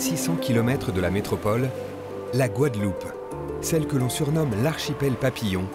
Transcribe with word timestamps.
À 0.00 0.02
1600 0.02 0.36
km 0.36 0.92
de 0.92 1.00
la 1.02 1.10
métropole, 1.10 1.68
la 2.32 2.48
Guadeloupe, 2.48 3.04
celle 3.60 3.86
que 3.86 3.98
l'on 3.98 4.08
surnomme 4.08 4.50
l'archipel 4.62 5.12
papillon, 5.12 5.66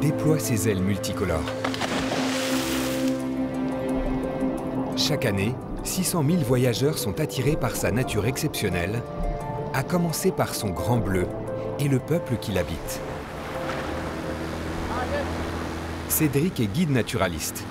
déploie 0.00 0.38
ses 0.38 0.70
ailes 0.70 0.80
multicolores. 0.80 1.44
Chaque 4.96 5.26
année, 5.26 5.54
600 5.84 6.24
000 6.26 6.38
voyageurs 6.44 6.96
sont 6.96 7.20
attirés 7.20 7.56
par 7.56 7.76
sa 7.76 7.90
nature 7.90 8.24
exceptionnelle, 8.24 9.02
à 9.74 9.82
commencer 9.82 10.30
par 10.30 10.54
son 10.54 10.70
grand 10.70 10.96
bleu 10.96 11.26
et 11.78 11.88
le 11.88 11.98
peuple 11.98 12.38
qui 12.40 12.52
l'habite. 12.52 13.02
Cédric 16.08 16.58
est 16.58 16.72
guide 16.72 16.90
naturaliste. 16.90 17.64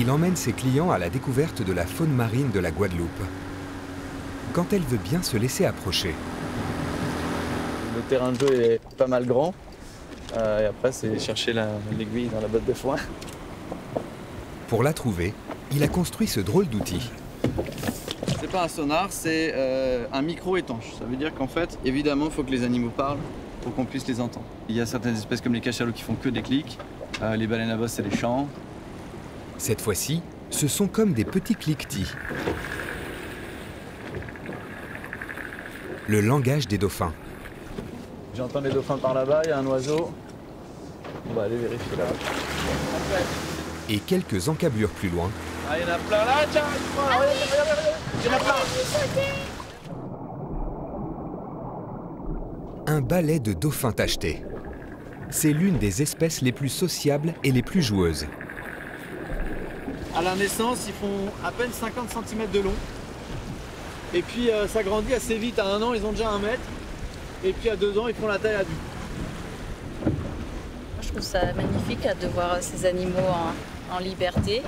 Il 0.00 0.10
emmène 0.10 0.34
ses 0.34 0.52
clients 0.52 0.90
à 0.90 0.98
la 0.98 1.10
découverte 1.10 1.62
de 1.62 1.72
la 1.72 1.86
faune 1.86 2.12
marine 2.12 2.50
de 2.50 2.58
la 2.58 2.72
Guadeloupe. 2.72 3.22
Quand 4.52 4.72
elle 4.72 4.82
veut 4.82 4.98
bien 4.98 5.22
se 5.22 5.36
laisser 5.36 5.64
approcher. 5.64 6.14
Le 7.96 8.02
terrain 8.02 8.32
de 8.32 8.38
jeu 8.38 8.60
est 8.60 8.80
pas 8.96 9.06
mal 9.06 9.26
grand. 9.26 9.54
Euh, 10.36 10.62
et 10.62 10.66
après, 10.66 10.92
c'est 10.92 11.18
chercher 11.18 11.52
l'aiguille 11.52 12.28
dans 12.28 12.40
la 12.40 12.48
botte 12.48 12.64
de 12.64 12.72
foin. 12.72 12.96
Pour 14.68 14.82
la 14.82 14.92
trouver, 14.92 15.32
il 15.72 15.82
a 15.82 15.88
construit 15.88 16.26
ce 16.26 16.40
drôle 16.40 16.66
d'outil. 16.68 17.10
C'est 18.40 18.50
pas 18.50 18.64
un 18.64 18.68
sonar, 18.68 19.08
c'est 19.10 19.52
euh, 19.54 20.06
un 20.12 20.22
micro 20.22 20.56
étanche. 20.56 20.92
Ça 20.98 21.04
veut 21.04 21.16
dire 21.16 21.34
qu'en 21.34 21.48
fait, 21.48 21.78
évidemment, 21.84 22.26
il 22.26 22.30
faut 22.30 22.42
que 22.42 22.50
les 22.50 22.62
animaux 22.62 22.90
parlent 22.90 23.18
pour 23.62 23.74
qu'on 23.74 23.84
puisse 23.84 24.06
les 24.06 24.20
entendre. 24.20 24.46
Il 24.68 24.76
y 24.76 24.80
a 24.80 24.86
certaines 24.86 25.16
espèces 25.16 25.40
comme 25.40 25.54
les 25.54 25.60
cachalots 25.60 25.92
qui 25.92 26.02
font 26.02 26.14
que 26.14 26.28
des 26.28 26.42
clics. 26.42 26.78
Euh, 27.22 27.36
les 27.36 27.46
baleines 27.46 27.70
à 27.70 27.76
bosse, 27.76 27.92
c'est 27.92 28.08
des 28.08 28.16
chants. 28.16 28.48
Cette 29.56 29.80
fois-ci, 29.80 30.22
ce 30.50 30.68
sont 30.68 30.86
comme 30.86 31.14
des 31.14 31.24
petits 31.24 31.56
cliquetis. 31.56 32.06
Le 36.08 36.22
langage 36.22 36.66
des 36.66 36.78
dauphins. 36.78 37.12
J'entends 38.34 38.62
les 38.62 38.70
dauphins 38.70 38.96
par 38.96 39.12
là-bas, 39.12 39.42
il 39.44 39.50
y 39.50 39.52
a 39.52 39.58
un 39.58 39.66
oiseau. 39.66 40.10
On 41.28 41.34
va 41.34 41.42
aller 41.42 41.58
vérifier 41.58 41.98
là. 41.98 42.04
Et 43.90 43.98
quelques 43.98 44.48
encablures 44.48 44.88
plus 44.88 45.10
loin. 45.10 45.30
Ah, 45.68 45.74
il 45.78 45.82
y 45.82 45.84
en 45.84 45.94
a 45.94 45.98
plein 45.98 46.24
là, 46.24 46.46
tiens, 46.50 46.62
il 48.22 48.26
y 48.26 48.28
en 48.30 48.36
a 48.36 48.38
plein. 48.38 48.54
Un 52.86 53.02
balai 53.02 53.38
de 53.38 53.52
dauphins 53.52 53.92
tachetés. 53.92 54.42
C'est 55.28 55.52
l'une 55.52 55.76
des 55.76 56.00
espèces 56.00 56.40
les 56.40 56.52
plus 56.52 56.70
sociables 56.70 57.34
et 57.44 57.52
les 57.52 57.62
plus 57.62 57.82
joueuses. 57.82 58.26
À 60.16 60.22
la 60.22 60.34
naissance, 60.36 60.86
ils 60.88 60.94
font 60.94 61.30
à 61.44 61.52
peine 61.52 61.70
50 61.70 62.08
cm 62.08 62.50
de 62.50 62.60
long. 62.60 62.74
Et 64.14 64.22
puis 64.22 64.50
euh, 64.50 64.66
ça 64.66 64.82
grandit 64.82 65.14
assez 65.14 65.36
vite. 65.36 65.58
À 65.58 65.66
un 65.66 65.82
an, 65.82 65.92
ils 65.94 66.04
ont 66.04 66.12
déjà 66.12 66.30
un 66.30 66.38
mètre. 66.38 66.62
Et 67.44 67.52
puis 67.52 67.68
à 67.68 67.76
deux 67.76 67.98
ans, 67.98 68.08
ils 68.08 68.14
font 68.14 68.26
la 68.26 68.38
taille 68.38 68.54
adulte. 68.54 68.78
Je 71.02 71.08
trouve 71.08 71.22
ça 71.22 71.52
magnifique 71.54 72.06
de 72.20 72.26
voir 72.28 72.58
ces 72.60 72.86
animaux 72.86 73.18
en, 73.92 73.98
liberté 74.00 74.62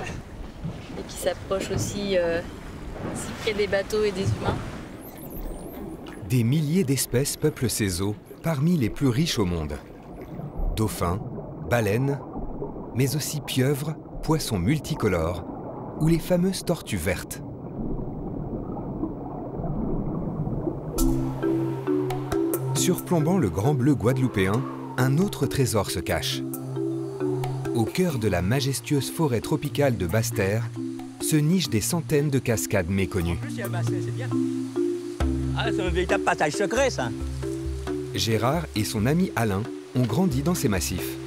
et 0.99 1.03
qui 1.07 1.15
s'approchent 1.15 1.71
aussi 1.71 2.17
euh, 2.17 2.41
si 3.13 3.31
près 3.43 3.53
des 3.53 3.67
bateaux 3.67 4.03
et 4.03 4.11
des 4.11 4.23
humains. 4.23 4.57
Des 6.27 6.43
milliers 6.43 6.83
d'espèces 6.83 7.37
peuplent 7.37 7.69
ces 7.69 8.01
eaux, 8.01 8.15
parmi 8.41 8.77
les 8.77 8.89
plus 8.89 9.09
riches 9.09 9.37
au 9.37 9.45
monde. 9.45 9.73
Dauphins, 10.75 11.19
baleines, 11.69 12.19
mais 12.95 13.15
aussi 13.15 13.41
pieuvres, 13.41 13.95
poissons 14.23 14.59
multicolores 14.59 15.45
ou 15.99 16.07
les 16.07 16.19
fameuses 16.19 16.65
tortues 16.65 16.97
vertes. 16.97 17.41
Surplombant 22.75 23.37
le 23.37 23.49
grand 23.49 23.73
bleu 23.73 23.95
guadeloupéen, 23.95 24.61
un 24.97 25.17
autre 25.17 25.45
trésor 25.45 25.91
se 25.91 25.99
cache. 25.99 26.41
Au 27.75 27.85
cœur 27.85 28.17
de 28.17 28.27
la 28.27 28.41
majestueuse 28.41 29.11
forêt 29.11 29.41
tropicale 29.41 29.97
de 29.97 30.07
Basse-Terre 30.07 30.63
se 31.21 31.35
nichent 31.35 31.69
des 31.69 31.81
centaines 31.81 32.29
de 32.29 32.39
cascades 32.39 32.89
méconnues. 32.89 33.39
Ah, 35.57 35.69
c'est 35.71 35.81
un 35.81 35.89
véritable 35.89 36.23
passage 36.23 36.53
secret, 36.53 36.89
ça. 36.89 37.09
Gérard 38.15 38.65
et 38.75 38.83
son 38.83 39.05
ami 39.05 39.31
Alain 39.35 39.63
ont 39.95 40.03
grandi 40.03 40.41
dans 40.41 40.55
ces 40.55 40.67
massifs. 40.67 41.17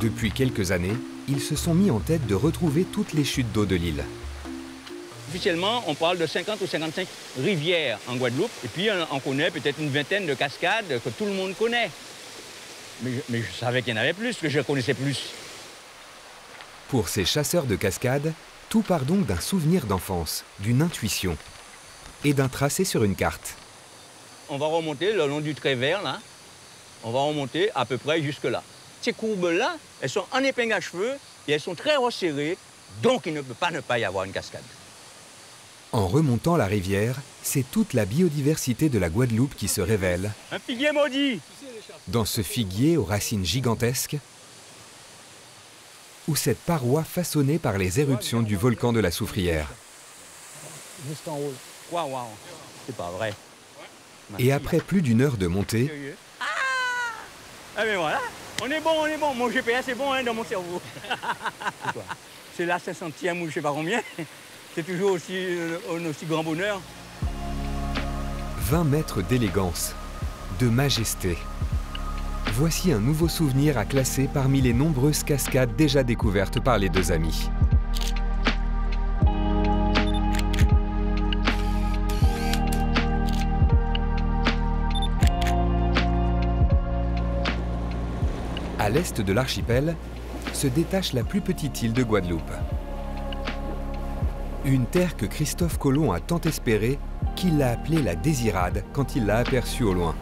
Depuis 0.00 0.30
quelques 0.30 0.72
années, 0.72 0.96
ils 1.28 1.40
se 1.40 1.56
sont 1.56 1.74
mis 1.74 1.90
en 1.90 2.00
tête 2.00 2.26
de 2.26 2.34
retrouver 2.34 2.84
toutes 2.84 3.12
les 3.12 3.24
chutes 3.24 3.52
d'eau 3.52 3.66
de 3.66 3.76
l'île. 3.76 4.04
Officiellement, 5.30 5.84
on 5.86 5.94
parle 5.94 6.18
de 6.18 6.26
50 6.26 6.60
ou 6.60 6.66
55 6.66 7.06
rivières 7.40 8.00
en 8.08 8.16
Guadeloupe. 8.16 8.50
Et 8.64 8.68
puis, 8.68 8.88
on 9.12 9.20
connaît 9.20 9.52
peut-être 9.52 9.78
une 9.78 9.88
vingtaine 9.88 10.26
de 10.26 10.34
cascades 10.34 11.00
que 11.04 11.08
tout 11.10 11.24
le 11.24 11.30
monde 11.30 11.54
connaît. 11.56 11.88
Mais, 13.04 13.12
je 13.40 13.58
savais 13.58 13.82
qu'il 13.82 13.94
y 13.94 13.96
en 13.96 14.00
avait 14.00 14.12
plus, 14.12 14.36
que 14.38 14.48
je 14.48 14.58
connaissais 14.58 14.92
plus. 14.92 15.30
Pour 16.88 17.08
ces 17.08 17.24
chasseurs 17.24 17.66
de 17.66 17.76
cascades, 17.76 18.32
tout 18.68 18.82
part 18.82 19.02
donc 19.02 19.24
d'un 19.24 19.38
souvenir 19.38 19.86
d'enfance, 19.86 20.44
d'une 20.58 20.82
intuition 20.82 21.36
et 22.24 22.34
d'un 22.34 22.48
tracé 22.48 22.84
sur 22.84 23.04
une 23.04 23.14
carte. 23.14 23.54
On 24.48 24.58
va 24.58 24.66
remonter 24.66 25.12
le 25.12 25.28
long 25.28 25.40
du 25.40 25.54
trait 25.54 25.76
vert, 25.76 26.02
là. 26.02 26.18
On 27.04 27.12
va 27.12 27.20
remonter 27.20 27.70
à 27.76 27.84
peu 27.84 27.98
près 27.98 28.20
jusque-là. 28.20 28.64
Ces 29.00 29.12
courbes-là, 29.12 29.76
elles 30.00 30.10
sont 30.10 30.26
en 30.32 30.42
épingle 30.42 30.72
à 30.72 30.80
cheveux 30.80 31.14
et 31.46 31.52
elles 31.52 31.60
sont 31.60 31.76
très 31.76 31.94
resserrées, 31.94 32.58
donc 33.00 33.26
il 33.26 33.32
ne 33.32 33.42
peut 33.42 33.54
pas 33.54 33.70
ne 33.70 33.78
pas 33.78 34.00
y 34.00 34.04
avoir 34.04 34.24
une 34.24 34.32
cascade. 34.32 34.64
En 35.92 36.06
remontant 36.06 36.56
la 36.56 36.66
rivière, 36.66 37.16
c'est 37.42 37.64
toute 37.68 37.94
la 37.94 38.04
biodiversité 38.04 38.88
de 38.88 38.98
la 38.98 39.08
Guadeloupe 39.08 39.56
qui 39.56 39.66
se 39.66 39.80
révèle. 39.80 40.32
Un 40.52 40.58
figuier 40.60 40.92
maudit 40.92 41.40
Dans 42.08 42.24
ce 42.24 42.42
figuier 42.42 42.96
aux 42.96 43.04
racines 43.04 43.44
gigantesques, 43.44 44.16
ou 46.28 46.36
cette 46.36 46.60
paroi 46.60 47.02
façonnée 47.02 47.58
par 47.58 47.76
les 47.76 47.98
éruptions 47.98 48.42
du 48.42 48.54
volcan 48.54 48.92
de 48.92 49.00
la 49.00 49.10
Soufrière. 49.10 49.66
Juste 51.08 51.26
en 51.26 51.36
haut. 51.36 51.54
Waouh, 51.90 52.12
waouh. 52.12 52.26
C'est 52.86 52.96
pas 52.96 53.10
vrai. 53.10 53.34
Et 54.38 54.52
après 54.52 54.78
plus 54.78 55.02
d'une 55.02 55.22
heure 55.22 55.36
de 55.36 55.48
montée... 55.48 56.14
Ah 56.40 56.44
Ah 57.78 57.84
mais 57.84 57.96
voilà, 57.96 58.20
on 58.62 58.70
est 58.70 58.80
bon, 58.80 58.90
on 58.96 59.06
est 59.06 59.16
bon. 59.16 59.34
Mon 59.34 59.50
GPS 59.50 59.88
est 59.88 59.94
bon 59.94 60.12
hein, 60.12 60.22
dans 60.22 60.34
mon 60.34 60.44
cerveau. 60.44 60.80
C'est 62.56 62.66
la 62.66 62.78
500e 62.78 63.40
ou 63.42 63.48
je 63.48 63.54
sais 63.54 63.60
pas 63.60 63.72
combien 63.72 64.00
c'est 64.74 64.86
toujours 64.86 65.12
aussi, 65.12 65.34
euh, 65.34 65.78
grand 66.28 66.44
bonheur. 66.44 66.80
20 68.58 68.84
mètres 68.84 69.22
d'élégance, 69.22 69.94
de 70.60 70.68
majesté. 70.68 71.36
Voici 72.52 72.92
un 72.92 73.00
nouveau 73.00 73.28
souvenir 73.28 73.78
à 73.78 73.84
classer 73.84 74.28
parmi 74.32 74.60
les 74.60 74.72
nombreuses 74.72 75.22
cascades 75.24 75.74
déjà 75.76 76.02
découvertes 76.02 76.60
par 76.60 76.78
les 76.78 76.88
deux 76.88 77.10
amis. 77.10 77.50
À 88.78 88.88
l'est 88.88 89.20
de 89.20 89.32
l'archipel 89.32 89.96
se 90.52 90.66
détache 90.66 91.12
la 91.12 91.22
plus 91.22 91.40
petite 91.40 91.82
île 91.82 91.92
de 91.92 92.02
Guadeloupe. 92.02 92.50
Une 94.66 94.84
terre 94.84 95.16
que 95.16 95.24
Christophe 95.24 95.78
Colomb 95.78 96.12
a 96.12 96.20
tant 96.20 96.40
espérée 96.40 96.98
qu'il 97.34 97.56
l'a 97.56 97.70
appelée 97.70 98.02
la 98.02 98.14
Désirade 98.14 98.84
quand 98.92 99.16
il 99.16 99.24
l'a 99.24 99.38
aperçue 99.38 99.84
au 99.84 99.94
loin. 99.94 100.14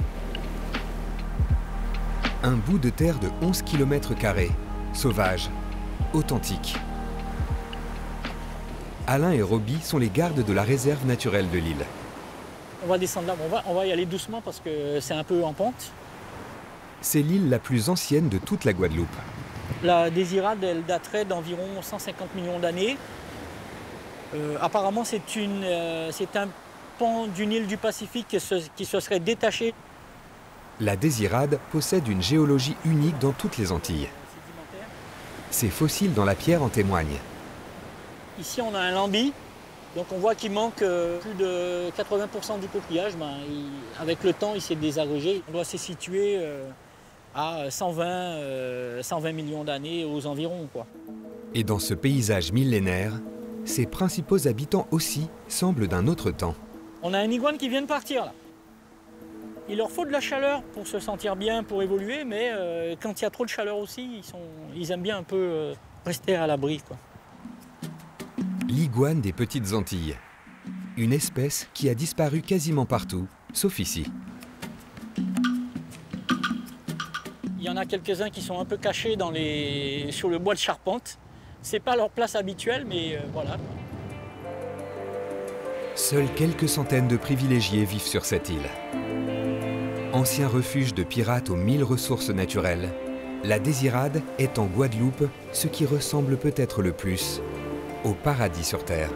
Un 2.44 2.52
bout 2.52 2.78
de 2.78 2.88
terre 2.88 3.18
de 3.18 3.28
11 3.42 3.62
km, 3.62 4.14
sauvage, 4.92 5.50
authentique. 6.12 6.76
Alain 9.08 9.32
et 9.32 9.42
Roby 9.42 9.80
sont 9.82 9.98
les 9.98 10.08
gardes 10.08 10.44
de 10.44 10.52
la 10.52 10.62
réserve 10.62 11.04
naturelle 11.04 11.50
de 11.50 11.58
l'île. 11.58 11.84
On 12.84 12.86
va 12.86 12.96
descendre 12.96 13.26
là, 13.26 13.36
on 13.44 13.48
va, 13.48 13.64
on 13.66 13.74
va 13.74 13.86
y 13.86 13.92
aller 13.92 14.06
doucement 14.06 14.40
parce 14.40 14.60
que 14.60 15.00
c'est 15.00 15.14
un 15.14 15.24
peu 15.24 15.42
en 15.42 15.52
pente. 15.52 15.90
C'est 17.00 17.22
l'île 17.22 17.50
la 17.50 17.58
plus 17.58 17.88
ancienne 17.88 18.28
de 18.28 18.38
toute 18.38 18.64
la 18.64 18.72
Guadeloupe. 18.72 19.08
La 19.82 20.10
Désirade, 20.10 20.62
elle 20.62 20.84
daterait 20.84 21.24
d'environ 21.24 21.66
150 21.82 22.36
millions 22.36 22.60
d'années. 22.60 22.96
Euh, 24.34 24.56
apparemment, 24.60 25.04
euh, 25.04 26.08
c'est 26.12 26.36
un 26.36 26.48
pan 26.98 27.26
d'une 27.26 27.52
île 27.52 27.66
du 27.66 27.76
Pacifique 27.76 28.28
qui 28.28 28.40
se, 28.40 28.56
qui 28.76 28.84
se 28.84 29.00
serait 29.00 29.20
détaché. 29.20 29.74
La 30.80 30.96
Désirade 30.96 31.58
possède 31.72 32.06
une 32.08 32.22
géologie 32.22 32.76
unique 32.84 33.18
dans 33.18 33.32
toutes 33.32 33.56
les 33.56 33.72
Antilles. 33.72 34.08
Ces 35.50 35.70
fossiles 35.70 36.12
dans 36.12 36.24
la 36.24 36.34
pierre 36.34 36.62
en 36.62 36.68
témoignent. 36.68 37.18
Ici, 38.38 38.60
on 38.60 38.74
a 38.74 38.80
un 38.80 38.92
lambi. 38.92 39.32
Donc 39.96 40.06
on 40.12 40.18
voit 40.18 40.34
qu'il 40.34 40.52
manque 40.52 40.82
euh, 40.82 41.18
plus 41.18 41.34
de 41.34 41.90
80% 41.90 42.60
du 42.60 42.68
coquillage. 42.68 43.16
Ben, 43.16 43.32
avec 43.98 44.22
le 44.22 44.32
temps, 44.34 44.52
il 44.54 44.60
s'est 44.60 44.74
désagrégé. 44.76 45.42
On 45.48 45.52
doit 45.52 45.64
se 45.64 45.78
situer 45.78 46.38
à 47.34 47.70
120, 47.70 49.02
120 49.02 49.32
millions 49.32 49.64
d'années 49.64 50.04
aux 50.04 50.26
environs. 50.26 50.68
Quoi. 50.72 50.86
Et 51.54 51.64
dans 51.64 51.78
ce 51.78 51.94
paysage 51.94 52.52
millénaire, 52.52 53.12
ses 53.68 53.86
principaux 53.86 54.48
habitants 54.48 54.88
aussi 54.90 55.28
semblent 55.46 55.86
d'un 55.86 56.06
autre 56.06 56.30
temps. 56.30 56.54
On 57.02 57.14
a 57.14 57.18
un 57.18 57.30
iguane 57.30 57.58
qui 57.58 57.68
vient 57.68 57.82
de 57.82 57.86
partir 57.86 58.24
là. 58.24 58.32
Il 59.68 59.76
leur 59.76 59.90
faut 59.90 60.06
de 60.06 60.10
la 60.10 60.20
chaleur 60.20 60.62
pour 60.62 60.86
se 60.86 60.98
sentir 60.98 61.36
bien, 61.36 61.62
pour 61.62 61.82
évoluer, 61.82 62.24
mais 62.24 62.50
euh, 62.52 62.96
quand 63.00 63.20
il 63.20 63.24
y 63.24 63.26
a 63.26 63.30
trop 63.30 63.44
de 63.44 63.50
chaleur 63.50 63.76
aussi, 63.76 64.08
ils, 64.16 64.24
sont, 64.24 64.40
ils 64.74 64.90
aiment 64.90 65.02
bien 65.02 65.18
un 65.18 65.22
peu 65.22 65.36
euh, 65.36 65.74
rester 66.06 66.36
à 66.36 66.46
l'abri. 66.46 66.80
L'iguane 68.66 69.20
des 69.20 69.32
petites 69.32 69.74
Antilles. 69.74 70.16
Une 70.96 71.12
espèce 71.12 71.68
qui 71.74 71.90
a 71.90 71.94
disparu 71.94 72.40
quasiment 72.40 72.86
partout, 72.86 73.28
sauf 73.52 73.78
ici. 73.78 74.06
Il 77.58 77.64
y 77.64 77.68
en 77.68 77.76
a 77.76 77.84
quelques-uns 77.84 78.30
qui 78.30 78.40
sont 78.40 78.58
un 78.58 78.64
peu 78.64 78.78
cachés 78.78 79.16
dans 79.16 79.30
les... 79.30 80.08
sur 80.10 80.30
le 80.30 80.38
bois 80.38 80.54
de 80.54 80.58
charpente. 80.58 81.18
C'est 81.62 81.80
pas 81.80 81.96
leur 81.96 82.10
place 82.10 82.34
habituelle, 82.34 82.84
mais 82.86 83.16
euh, 83.16 83.20
voilà. 83.32 83.56
Seules 85.94 86.32
quelques 86.36 86.68
centaines 86.68 87.08
de 87.08 87.16
privilégiés 87.16 87.84
vivent 87.84 88.00
sur 88.00 88.24
cette 88.24 88.48
île. 88.48 88.68
Ancien 90.12 90.48
refuge 90.48 90.94
de 90.94 91.02
pirates 91.02 91.50
aux 91.50 91.56
mille 91.56 91.84
ressources 91.84 92.30
naturelles, 92.30 92.88
la 93.44 93.58
Désirade 93.58 94.22
est 94.38 94.58
en 94.58 94.66
Guadeloupe 94.66 95.28
ce 95.52 95.68
qui 95.68 95.86
ressemble 95.86 96.36
peut-être 96.36 96.82
le 96.82 96.92
plus 96.92 97.40
au 98.04 98.12
paradis 98.12 98.64
sur 98.64 98.84
Terre. 98.84 99.10